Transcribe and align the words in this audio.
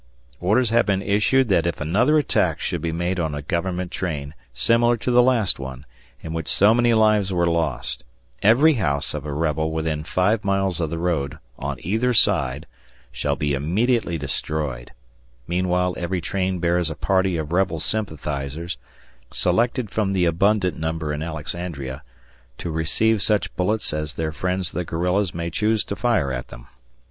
Orders 0.39 0.71
have 0.71 0.87
been 0.87 1.03
issued 1.03 1.47
that 1.49 1.67
if 1.67 1.79
another 1.79 2.17
attack 2.17 2.59
should 2.59 2.81
be 2.81 2.91
made 2.91 3.19
on 3.19 3.35
a 3.35 3.43
Government 3.43 3.91
train, 3.91 4.33
similar 4.51 4.97
to 4.97 5.11
the 5.11 5.21
last 5.21 5.59
one, 5.59 5.85
in 6.23 6.33
which 6.33 6.47
so 6.47 6.73
many 6.73 6.91
lives 6.95 7.31
were 7.31 7.45
lost, 7.45 8.03
every 8.41 8.73
house 8.73 9.13
of 9.13 9.27
a 9.27 9.31
rebel 9.31 9.69
within 9.71 10.03
five 10.03 10.43
miles 10.43 10.81
of 10.81 10.89
the 10.89 10.97
road, 10.97 11.37
on 11.59 11.77
either 11.81 12.15
side, 12.15 12.65
shall 13.11 13.35
be 13.35 13.53
immediately 13.53 14.17
destroyed, 14.17 14.89
meanwhile 15.45 15.93
every 15.97 16.19
train 16.19 16.57
bears 16.57 16.89
aparty 16.89 17.39
of 17.39 17.51
rebel 17.51 17.79
sympathizers, 17.79 18.79
selected 19.29 19.91
from 19.91 20.13
the 20.13 20.25
abundant 20.25 20.79
number 20.79 21.13
in 21.13 21.21
Alexandria, 21.21 22.01
to 22.57 22.71
receive 22.71 23.21
such 23.21 23.55
bullets 23.55 23.93
as 23.93 24.15
their 24.15 24.31
friends 24.31 24.71
the 24.71 24.83
guerrillas 24.83 25.35
may 25.35 25.51
choose 25.51 25.83
to 25.83 25.95
fire 25.95 26.31
at 26.31 26.47
them. 26.47 26.65